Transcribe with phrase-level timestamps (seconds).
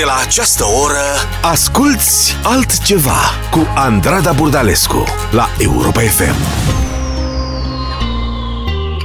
[0.00, 1.04] De la această oră
[1.42, 3.18] Asculți altceva
[3.50, 6.34] Cu Andrada Burdalescu La Europa FM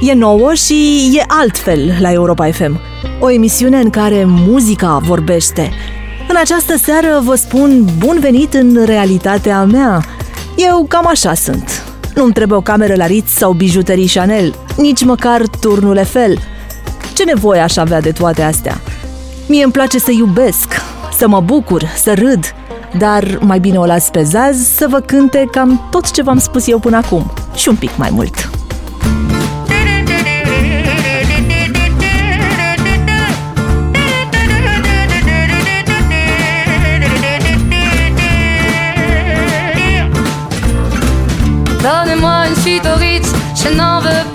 [0.00, 2.80] E nouă și e altfel la Europa FM.
[3.20, 5.72] O emisiune în care muzica vorbește.
[6.28, 10.04] În această seară vă spun bun venit în realitatea mea.
[10.56, 11.84] Eu cam așa sunt.
[12.14, 16.38] Nu-mi trebuie o cameră la Ritz sau bijuterii Chanel, nici măcar turnul Eiffel.
[17.14, 18.80] Ce nevoie aș avea de toate astea?
[19.48, 20.68] Mie îmi place să iubesc,
[21.12, 22.54] să mă bucur, să râd,
[22.98, 26.68] dar mai bine o las pe Zaz să vă cânte cam tot ce v-am spus
[26.68, 28.50] eu până acum și un pic mai mult.
[41.82, 43.28] Donnez-moi une suite au Ritz,
[43.62, 44.25] je n'en veux pas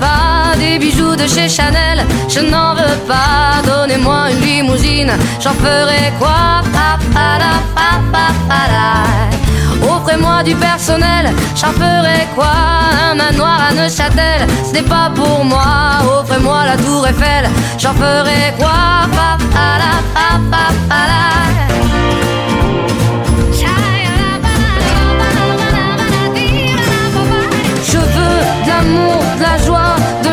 [0.80, 3.62] bijoux de chez Chanel, je n'en veux pas.
[3.66, 6.62] Donnez-moi une limousine, j'en ferai quoi?
[9.84, 12.54] Offrez-moi du personnel, j'en ferai quoi?
[13.10, 16.02] Un manoir à Neuchâtel, ce n'est pas pour moi.
[16.20, 18.72] Offrez-moi la tour Eiffel, j'en ferai quoi?
[27.84, 29.96] Je veux de l'amour, de la joie,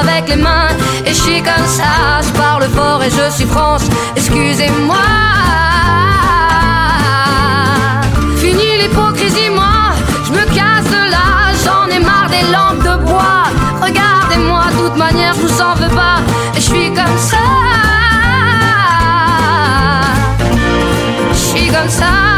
[0.00, 0.68] avec les mains
[1.04, 2.20] et je suis comme ça.
[2.22, 3.84] Je parle fort et je suis France,
[4.16, 4.96] excusez-moi.
[8.36, 9.92] Fini l'hypocrisie, moi,
[10.26, 11.52] je me casse de là.
[11.64, 13.44] J'en ai marre des lampes de bois.
[13.80, 16.18] Regardez-moi, de toute manière, je vous en veux pas.
[16.56, 17.36] Et je suis comme ça.
[21.32, 22.37] Je suis comme ça.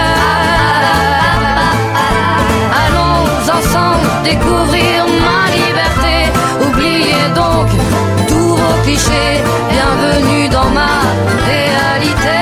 [4.23, 6.15] Découvrir ma liberté.
[6.65, 7.67] Oubliez donc
[8.29, 9.35] tous vos clichés.
[9.73, 10.93] Bienvenue dans ma
[11.51, 12.39] réalité.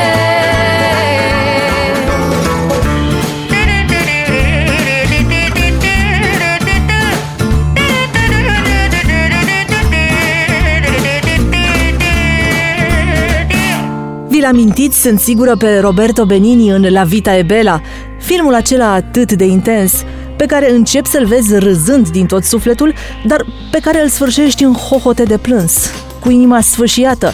[14.29, 17.81] Vi-l amintiți, sunt sigură, pe Roberto Benini în La Vita e Bella,
[18.17, 20.03] filmul acela atât de intens,
[20.39, 22.93] pe care începi să-l vezi râzând din tot sufletul,
[23.25, 25.89] dar pe care îl sfârșești în hohote de plâns,
[26.19, 27.33] cu inima sfâșiată,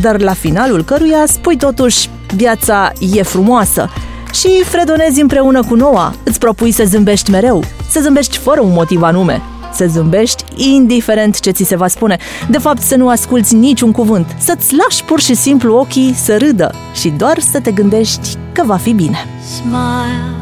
[0.00, 3.90] dar la finalul căruia spui totuși viața e frumoasă.
[4.32, 9.02] Și fredonezi împreună cu Noa, îți propui să zâmbești mereu, să zâmbești fără un motiv
[9.02, 9.42] anume,
[9.74, 12.16] să zâmbești indiferent ce ți se va spune,
[12.48, 16.74] de fapt să nu asculți niciun cuvânt, să-ți lași pur și simplu ochii să râdă
[16.94, 19.26] și doar să te gândești că va fi bine.
[19.56, 20.41] smile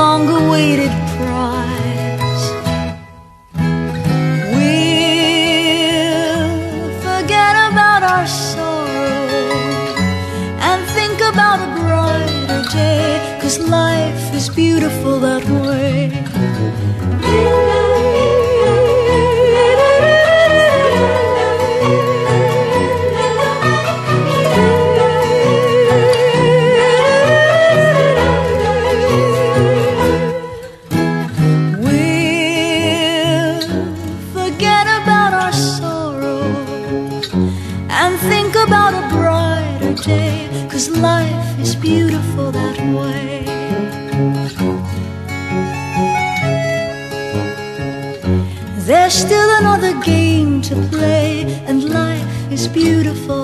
[0.00, 2.44] Long awaited prize
[4.54, 6.44] We'll
[7.06, 9.20] forget about our sorrow
[10.68, 13.38] and think about a brighter day.
[13.42, 16.29] Cause life is beautiful that way.
[52.68, 53.39] Beautiful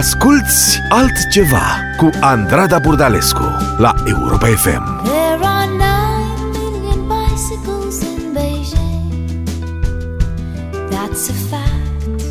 [0.00, 1.62] Asculți altceva
[1.96, 3.42] cu Andrada Burdalescu
[3.78, 5.02] la Europa FM.
[5.02, 9.44] There are nine million bicycles in Beijing.
[10.90, 12.22] That's a fact.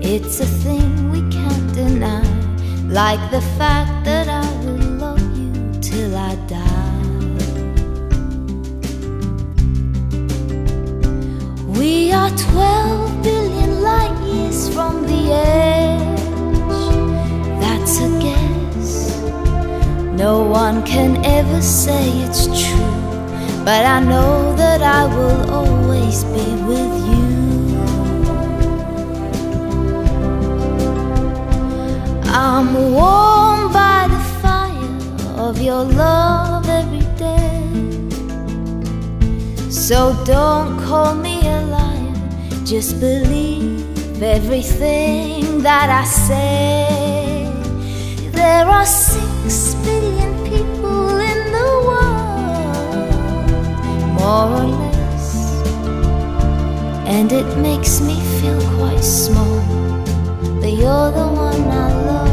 [0.00, 2.26] It's a thing we can't deny.
[2.88, 4.09] Like the fact that
[20.72, 22.96] one can ever say it's true,
[23.64, 27.28] but I know that I will always be with you.
[32.46, 34.94] I'm warmed by the fire
[35.46, 37.62] of your love every day.
[39.68, 42.14] So don't call me a liar,
[42.64, 47.50] just believe everything that I say.
[48.30, 50.09] There are six billion
[54.20, 55.28] more or less,
[57.16, 59.60] and it makes me feel quite small.
[60.60, 62.29] But you're the one I love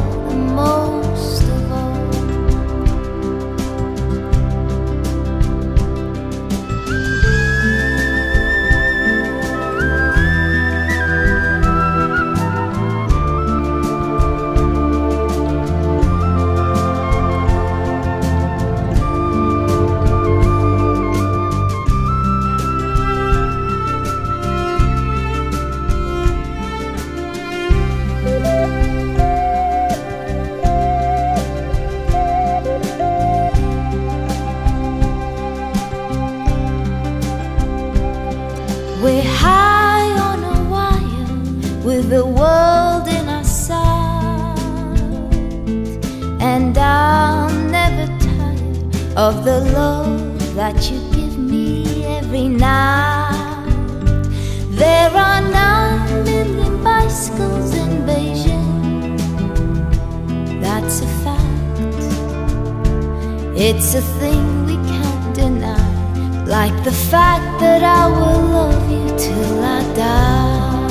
[66.88, 70.88] the fact that I will love you till I die.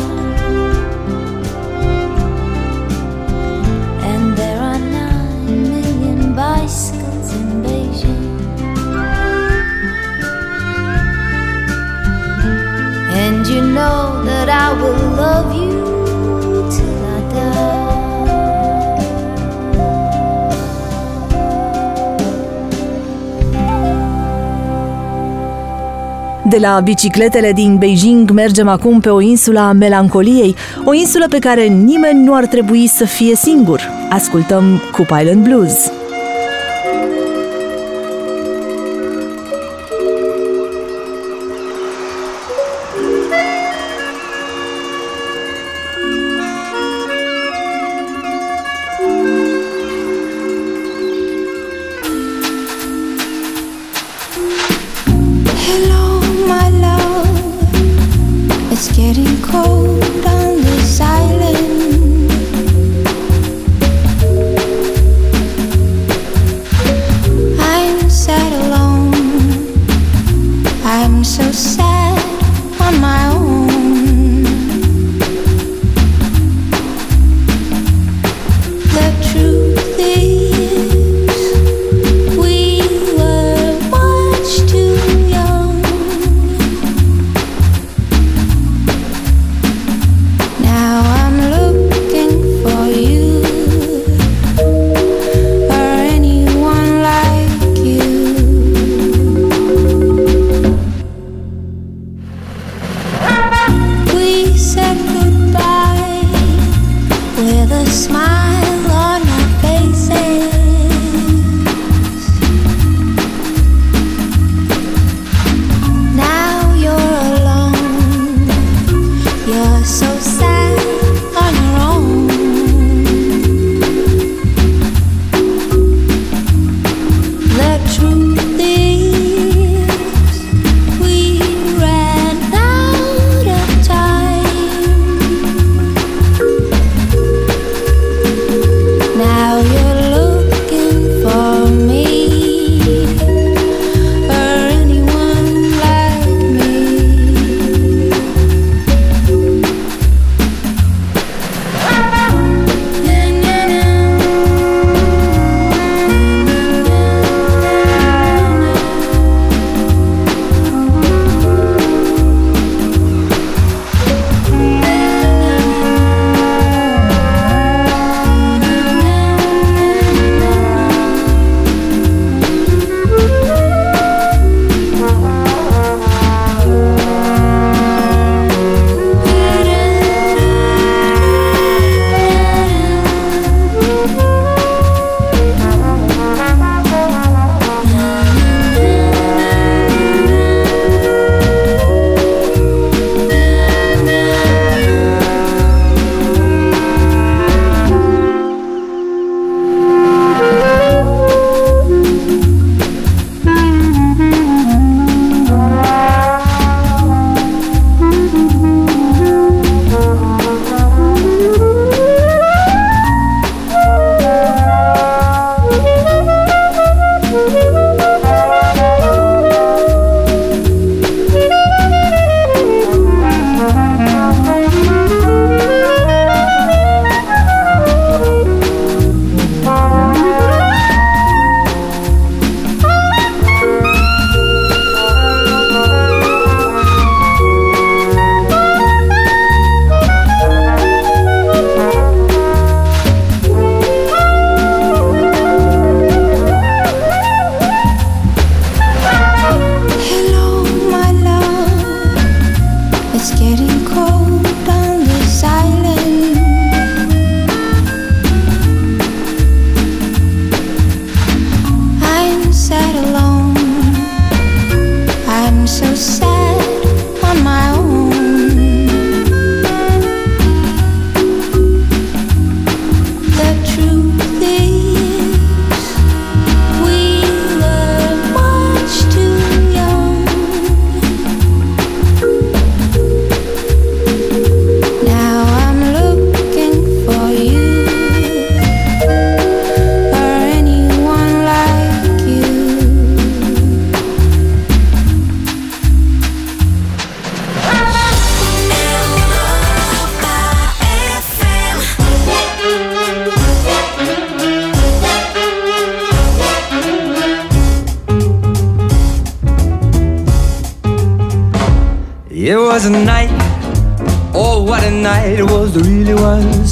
[4.10, 8.26] And there are nine million bicycles in Beijing.
[13.24, 15.85] And you know that I will love you.
[26.48, 31.38] De la bicicletele din Beijing mergem acum pe o insulă a melancoliei, o insulă pe
[31.38, 33.80] care nimeni nu ar trebui să fie singur.
[34.10, 35.90] Ascultăm Cup Island Blues.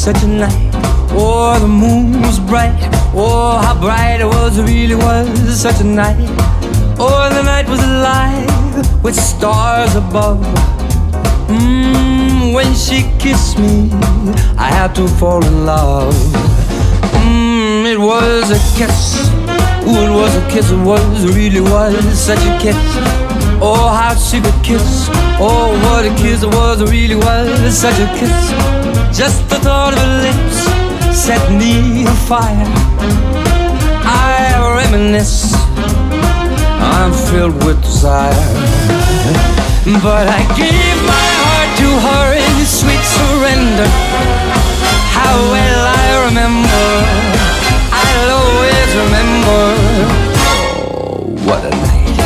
[0.05, 0.71] Such a night.
[1.13, 2.77] Oh, the moon was bright,
[3.15, 6.29] oh how bright it was, it really was such a night.
[6.99, 10.45] Oh, the night was alive with stars above.
[11.49, 13.89] Mmm, when she kissed me,
[14.59, 16.15] I had to fall in love.
[17.25, 19.31] Mmm, it was a kiss.
[19.89, 22.77] Ooh, it was a kiss, it was, it really was such a kiss.
[23.59, 25.09] Oh, how she could kiss.
[25.41, 28.74] Oh, what a kiss it was, it really was such a kiss.
[29.15, 30.59] Just the thought of her lips
[31.15, 32.67] set me afire.
[34.03, 35.55] I reminisce,
[36.83, 38.35] I'm filled with desire.
[40.03, 43.87] But I gave my heart to her in sweet surrender.
[45.15, 46.87] How well I remember,
[47.95, 49.63] I'll always remember.
[50.43, 52.19] Oh, what a night.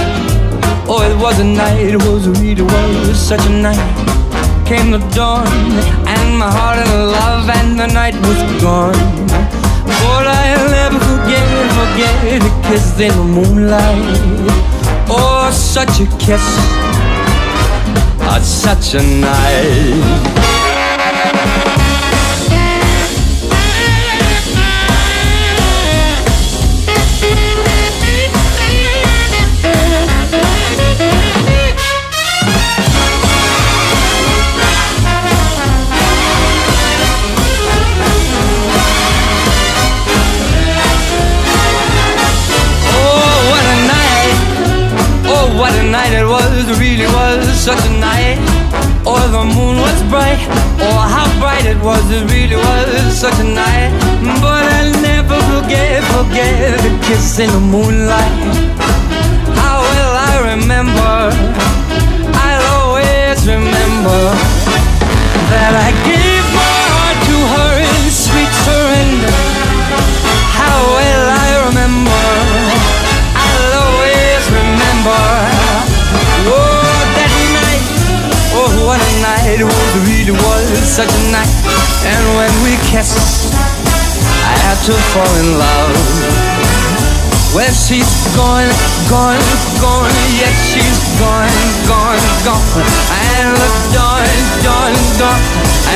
[0.88, 4.27] Oh, it was a night, it was really was such a night.
[4.68, 5.46] Came the dawn,
[6.06, 8.92] and my heart in love, and the night was gone.
[9.87, 14.18] But I'll never forget, forget a kiss in the moonlight.
[15.08, 16.44] Oh, such a kiss,
[18.28, 20.38] oh, such a night.
[47.68, 48.38] Such a night.
[49.04, 50.40] Oh, the moon was bright,
[50.81, 53.92] oh, how bright it was, it really was such a night.
[54.40, 58.37] But I'll never forget, forget the kiss in the moonlight.
[59.61, 61.16] How will I remember?
[62.46, 64.20] I'll always remember
[65.52, 66.17] that I gave
[79.48, 81.48] It was, really was such a night.
[82.04, 83.48] And when we kissed,
[84.44, 85.96] I had to fall in love.
[87.56, 88.68] Well, she's gone,
[89.08, 89.40] gone,
[89.80, 90.12] gone.
[90.37, 91.48] Yes, she's gone,
[91.88, 92.84] gone, gone.
[93.08, 94.28] And the dawn,
[94.61, 95.40] dawn, dawn.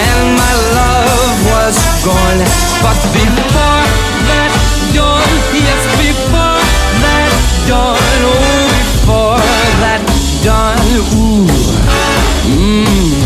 [0.01, 1.77] And my love was
[2.09, 2.41] gone.
[2.81, 3.85] But before
[4.33, 4.53] that
[4.97, 6.57] dawn, yes, before
[7.05, 7.29] that
[7.69, 9.45] dawn, oh, before
[9.85, 10.01] that
[10.41, 10.81] dawn,
[11.21, 11.45] ooh,
[12.49, 13.22] mmm,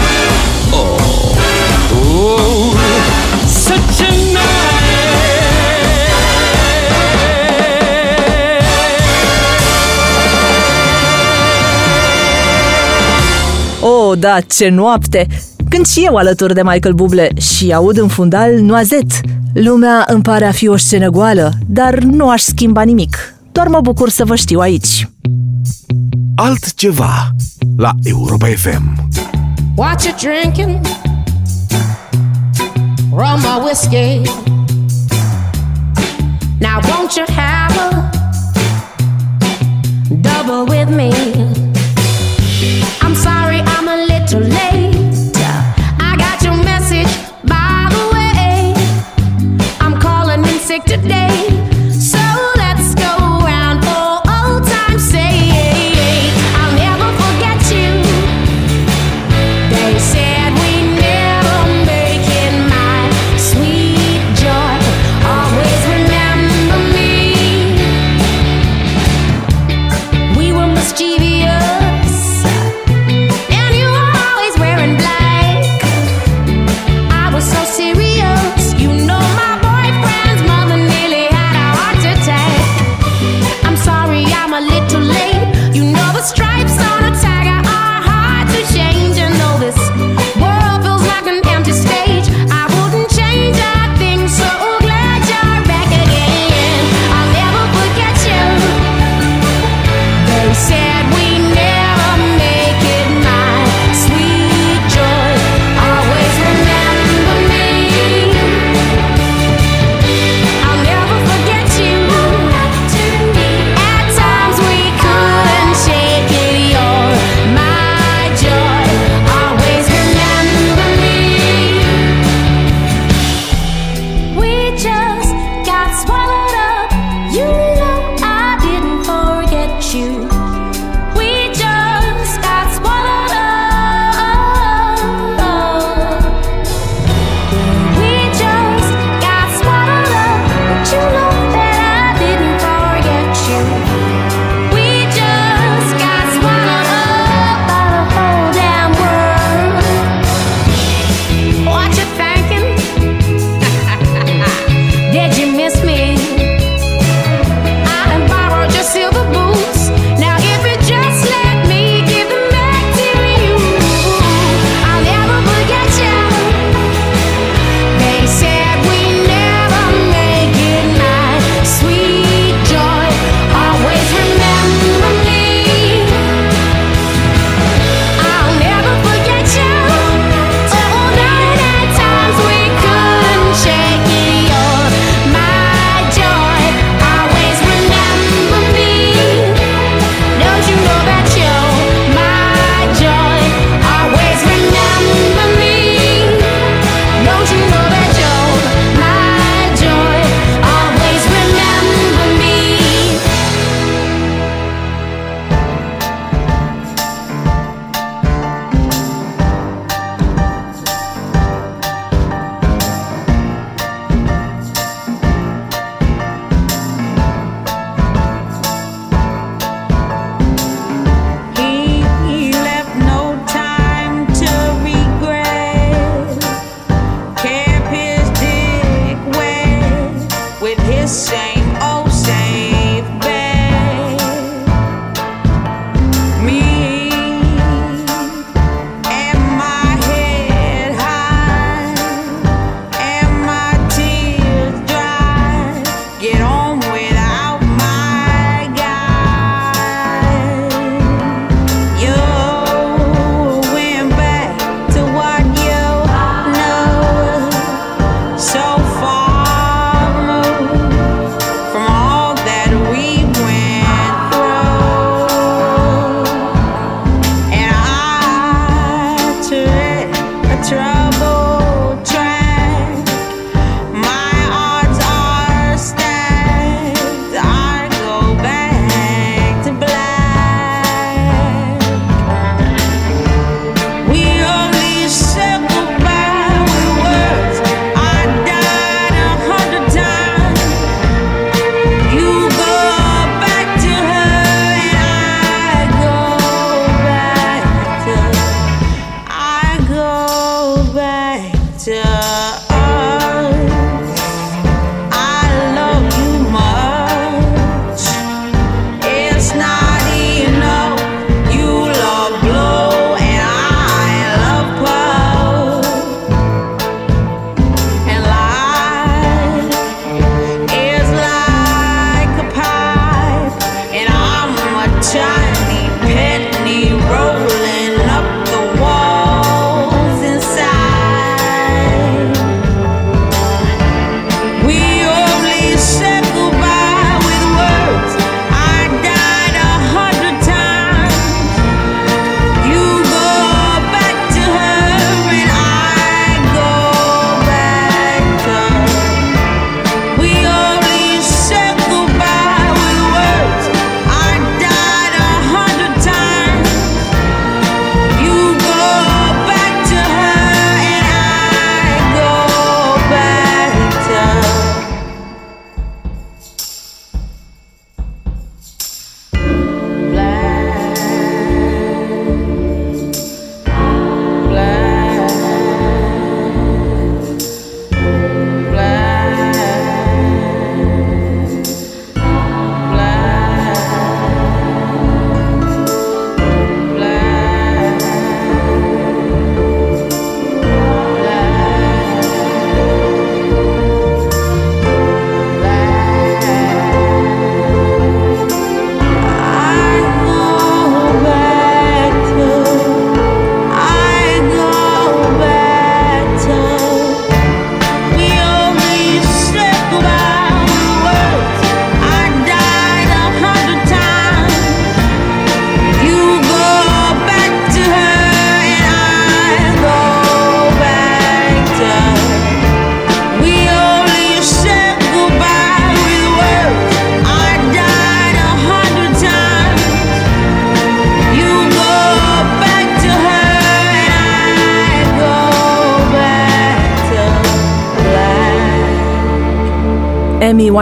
[14.09, 15.27] Oh, da, ce noapte!
[15.69, 19.21] Când și eu alături de Michael Bublé și aud în fundal Noazet.
[19.53, 23.35] Lumea îmi pare a fi o scenă goală, dar nu aș schimba nimic.
[23.53, 25.09] Doar mă bucur să vă știu aici.
[26.37, 27.31] Altceva
[27.77, 29.09] la Europa FM.
[29.77, 30.87] What you drinking?
[33.11, 34.21] Rum or whiskey?
[36.61, 38.11] Now won't you have a
[40.21, 41.11] double with me?
[43.03, 43.75] I'm sorry I'm
[50.87, 51.45] today.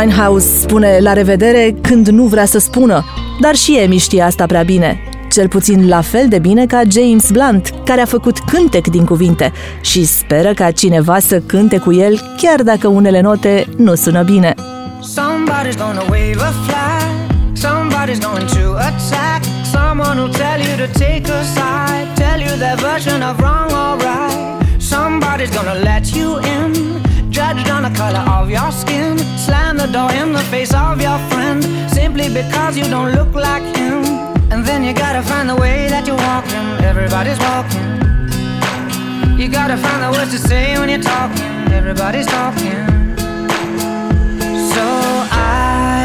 [0.04, 3.04] Winehouse spune la revedere când nu vrea să spună,
[3.40, 5.00] dar și Amy știe asta prea bine.
[5.30, 9.52] Cel puțin la fel de bine ca James Blunt, care a făcut cântec din cuvinte
[9.80, 14.54] și speră ca cineva să cânte cu el, chiar dacă unele note nu sună bine.
[15.00, 17.08] Somebody's gonna wave a flag.
[17.56, 19.40] Somebody's going to attack.
[19.72, 22.06] Someone will tell you to take a side.
[22.14, 24.36] Tell you their version of wrong or right.
[24.78, 26.72] Somebody's gonna let you in.
[27.38, 28.43] Judged on the color of
[29.94, 34.04] door in the face of your friend Simply because you don't look like him.
[34.52, 36.66] And then you gotta find the way that you're walking.
[36.90, 37.88] Everybody's walking.
[39.38, 41.52] You gotta find the words to say when you're talking.
[41.80, 42.82] Everybody's talking.
[44.74, 44.86] So
[45.30, 46.02] I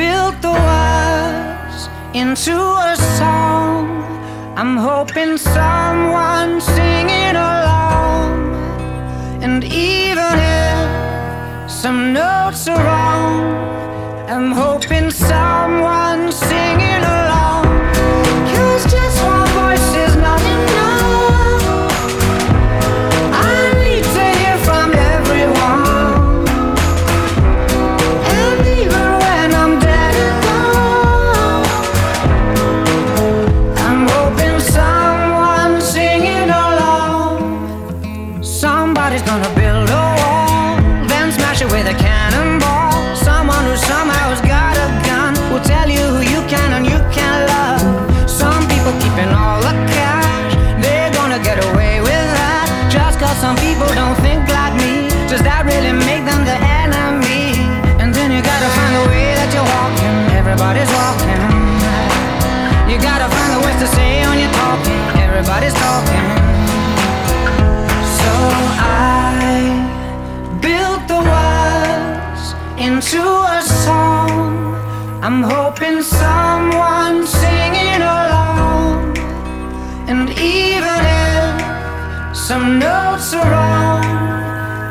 [0.00, 1.78] built the words
[2.12, 2.56] into
[2.90, 3.84] a song.
[4.60, 8.32] I'm hoping someone singing along.
[9.44, 10.75] And even if
[11.86, 13.44] some notes are wrong.
[14.28, 17.65] I'm hoping someone singing along
[80.18, 84.02] And even if some notes are wrong,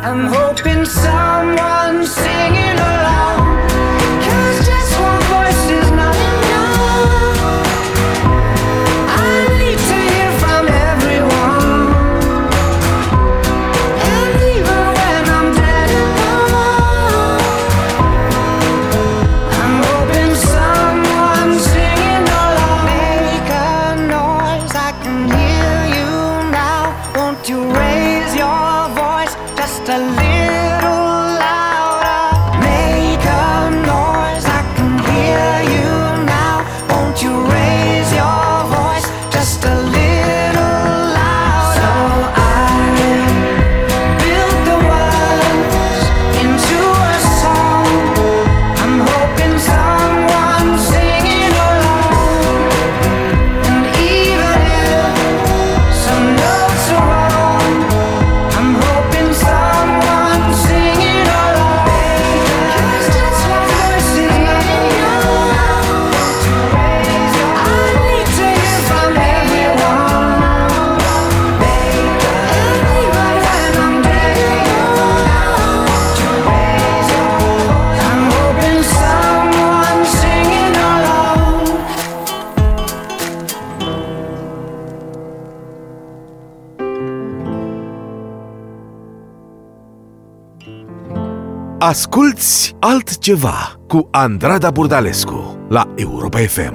[0.05, 3.14] I'm hoping someone singing along.
[91.85, 96.73] Asculți altceva cu Andrada Burdalescu la Europa FM.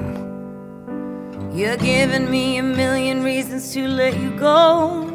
[1.55, 5.10] You're giving me a million reasons to let you go.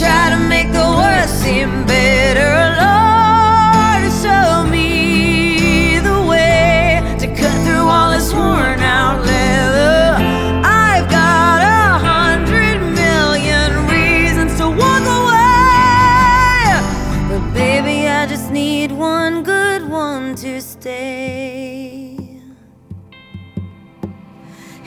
[0.00, 2.52] try to make the worst seem better.
[2.80, 2.99] Lord,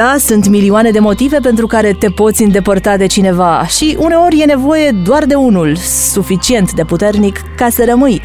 [0.00, 4.44] da, sunt milioane de motive pentru care te poți îndepărta de cineva și uneori e
[4.44, 5.76] nevoie doar de unul,
[6.12, 8.20] suficient de puternic ca să rămâi.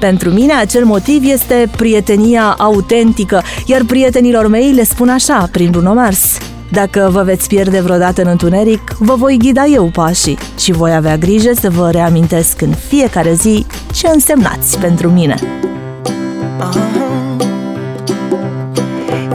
[0.00, 5.94] Pentru mine acel motiv este prietenia autentică, iar prietenilor mei le spun așa, prin Bruno
[5.94, 6.38] Mars.
[6.70, 11.16] Dacă vă veți pierde vreodată în întuneric, vă voi ghida eu pașii și voi avea
[11.16, 15.34] grijă să vă reamintesc în fiecare zi ce însemnați pentru mine.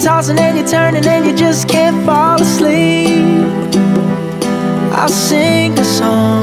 [0.00, 3.34] you're tossing and you're turning and you just can't fall asleep,
[4.92, 6.42] I'll sing a song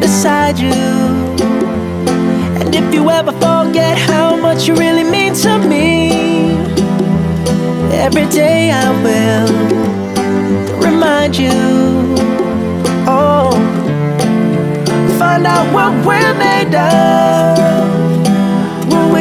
[0.00, 0.70] beside you.
[2.60, 6.10] And if you ever forget how much you really mean to me,
[7.92, 9.48] every day I will
[10.82, 11.50] remind you.
[13.08, 13.52] Oh,
[15.18, 17.95] find out what we're made of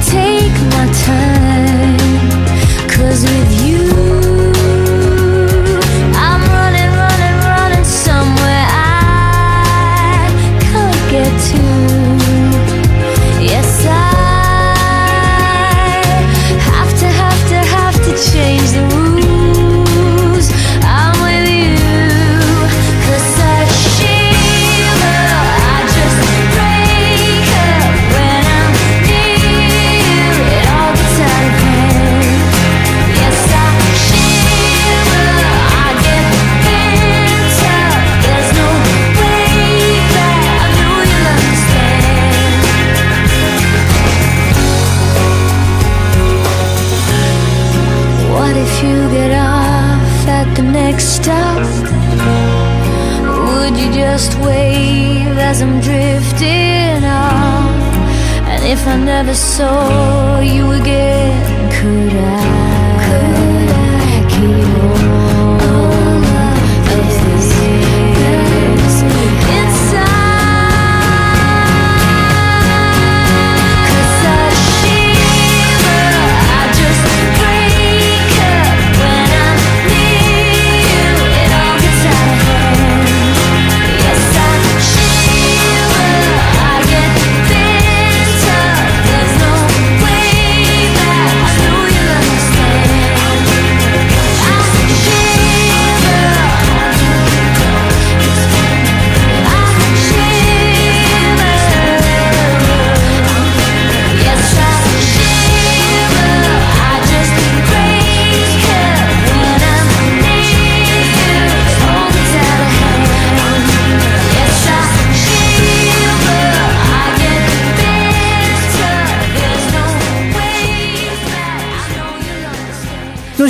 [0.00, 1.98] take my time.
[2.88, 3.61] Cause with you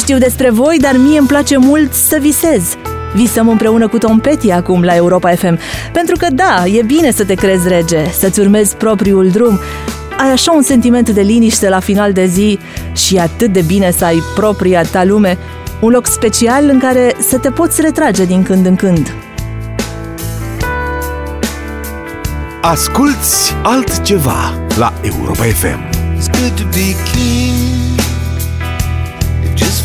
[0.02, 2.76] știu despre voi, dar mie îmi place mult să visez.
[3.14, 5.58] Visăm împreună cu Tom Petty acum la Europa FM.
[5.92, 9.60] Pentru că da, e bine să te crezi rege, să-ți urmezi propriul drum.
[10.18, 12.58] Ai așa un sentiment de liniște la final de zi
[12.92, 15.38] și atât de bine să ai propria ta lume,
[15.80, 19.14] un loc special în care să te poți retrage din când în când.
[22.62, 25.80] Asculți altceva la Europa FM.
[26.16, 27.91] It's good to be king.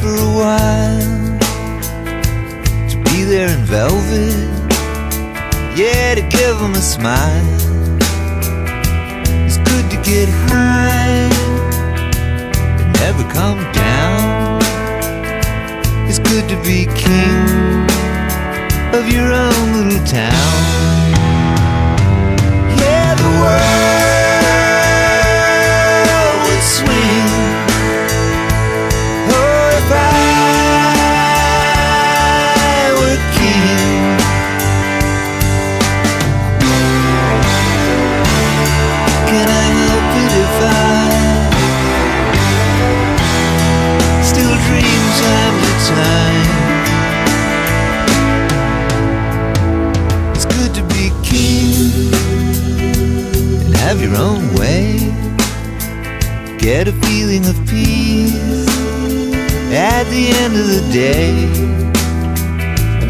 [0.01, 1.39] for a while
[2.89, 4.47] To be there in velvet.
[5.75, 7.55] Yeah, to give them a smile.
[9.45, 11.29] It's good to get high
[12.79, 14.61] And never come down.
[16.07, 17.85] It's good to be king
[18.97, 20.57] Of your own little town.
[22.79, 23.76] Yeah, the world
[50.35, 52.11] It's good to be king
[53.65, 54.97] and have your own way.
[56.57, 58.67] Get a feeling of peace
[59.71, 61.33] at the end of the day.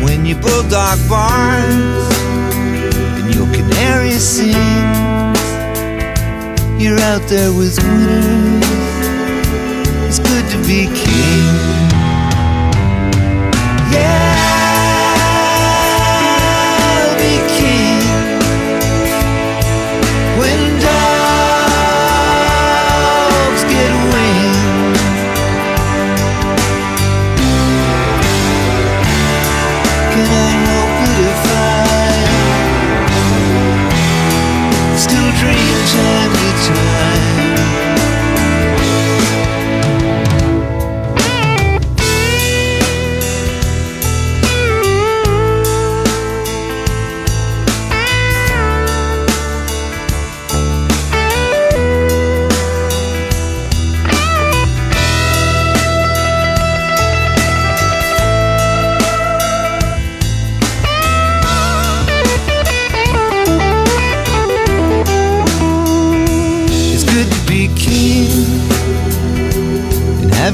[0.04, 2.16] When your bulldog barks
[3.18, 4.56] and your canary sings,
[6.80, 8.64] you're out there with winners.
[10.08, 11.77] It's good to be king.
[13.90, 14.27] Yeah,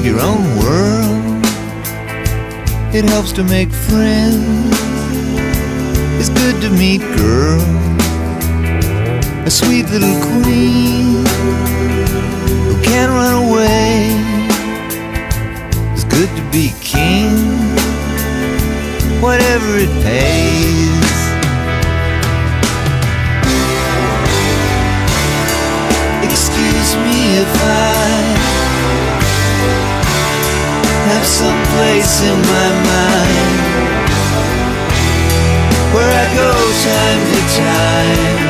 [0.04, 1.44] have your own world.
[2.94, 4.76] It helps to make friends.
[6.18, 7.64] It's good to meet girls,
[9.46, 11.24] a sweet little queen
[12.66, 14.10] who can't run away.
[15.92, 17.30] It's good to be king,
[19.20, 20.94] whatever it pays.
[26.24, 28.43] Excuse me if I
[31.10, 34.04] have some place in my mind
[35.92, 36.50] where I go
[36.88, 38.43] time to time.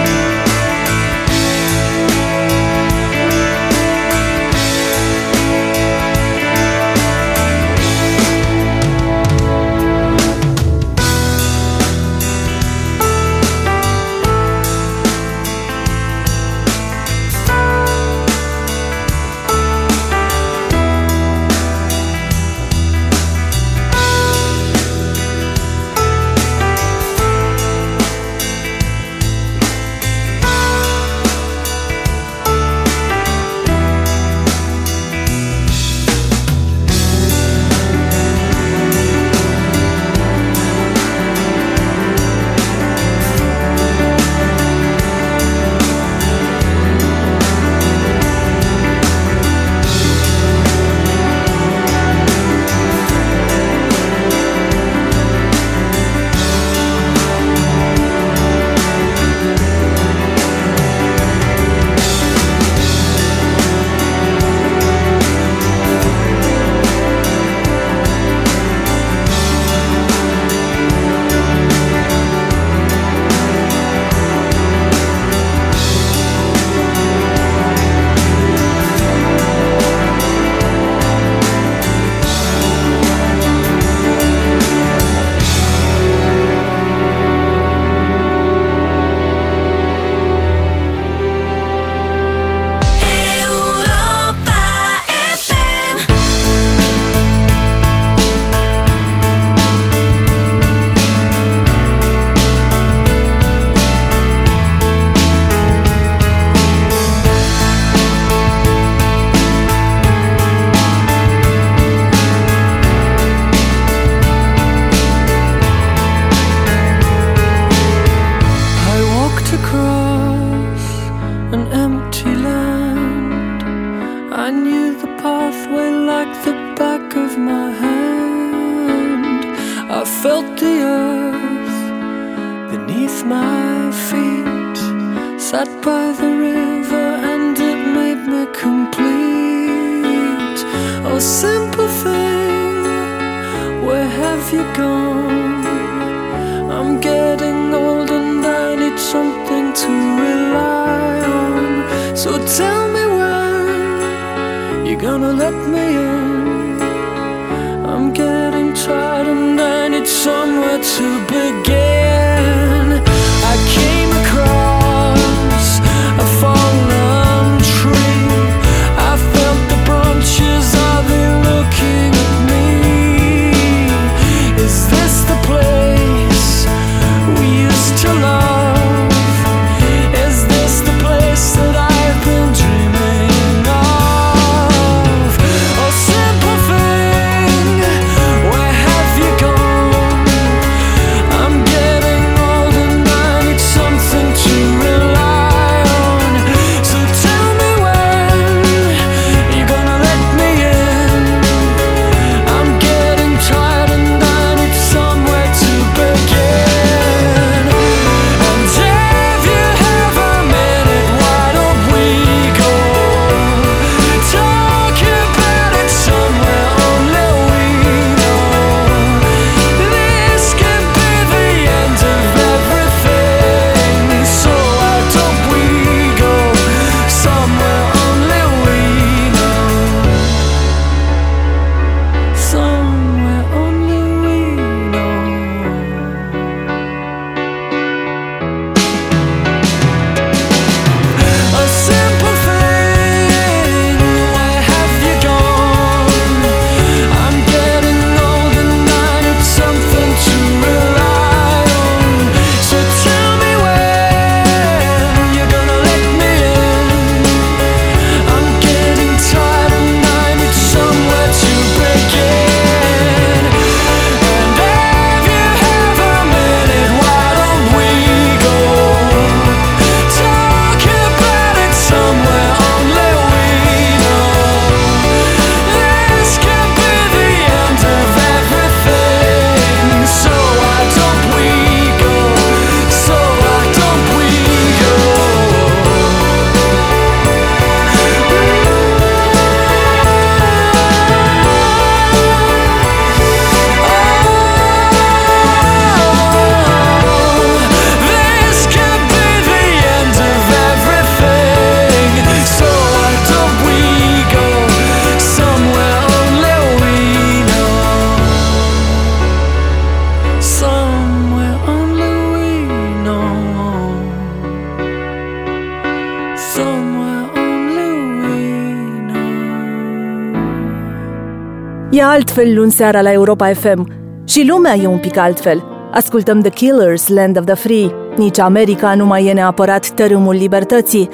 [322.15, 323.89] Altfel luni seara la Europa FM.
[324.25, 325.65] Și lumea e un pic altfel.
[325.93, 327.95] Ascultăm The Killers, Land of the Free.
[328.17, 331.09] Nici America nu mai e neapărat tărâmul libertății.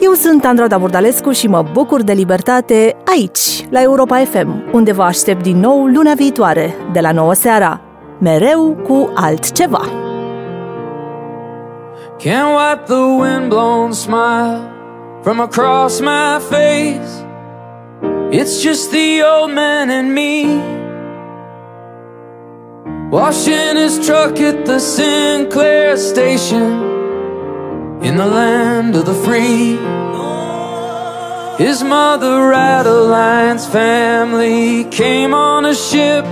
[0.00, 5.02] Eu sunt Andrada Burdalescu și mă bucur de libertate aici, la Europa FM, unde vă
[5.02, 7.80] aștept din nou luna viitoare, de la 9 seara.
[8.18, 9.80] Mereu cu altceva.
[12.18, 14.60] Can't wipe the windblown smile
[15.22, 17.31] from across my face.
[18.34, 20.56] It's just the old man and me.
[23.10, 26.62] Washing his truck at the Sinclair station
[28.02, 29.76] in the land of the free.
[31.62, 36.24] His mother, Adeline's family, came on a ship,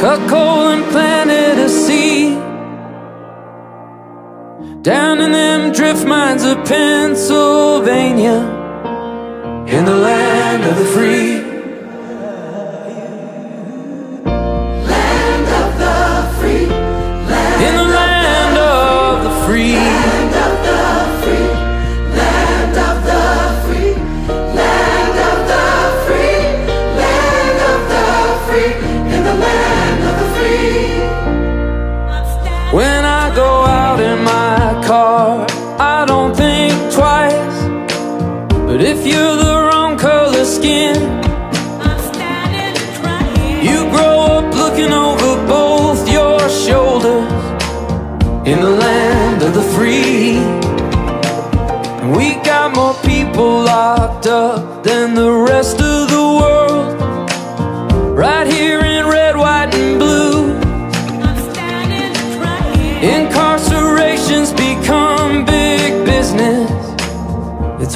[0.00, 2.38] cut coal and planted a seed.
[4.82, 8.38] Down in them drift mines of Pennsylvania,
[9.68, 11.43] in the land of the free.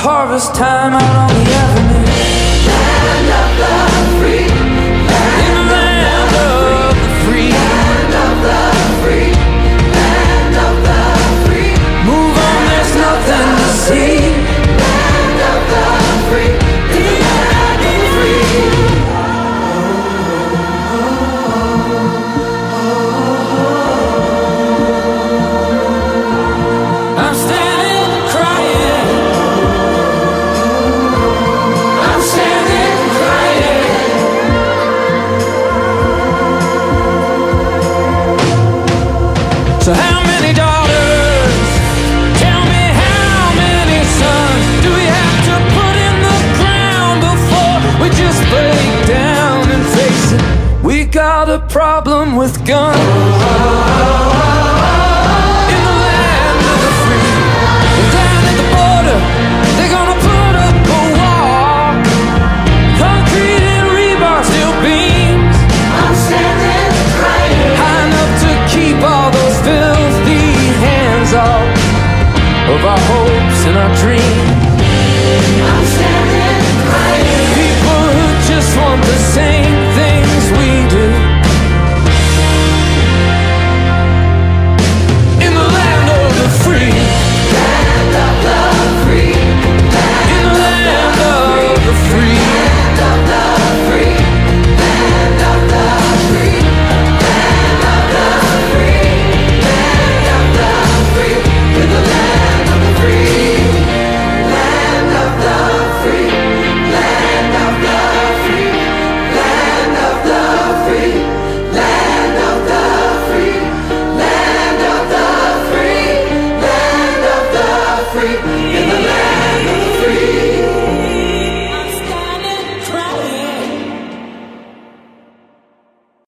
[0.09, 1.68] Harvest time out on the